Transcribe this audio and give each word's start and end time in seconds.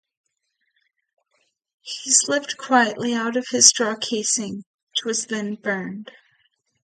He 1.81 2.09
slipped 2.09 2.57
quietly 2.57 3.13
out 3.13 3.37
of 3.37 3.45
his 3.51 3.67
straw 3.67 3.93
casing, 3.95 4.63
which 4.95 5.05
was 5.05 5.27
then 5.27 5.53
burned. 5.53 6.09